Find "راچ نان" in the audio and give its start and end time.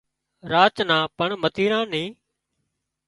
0.51-1.03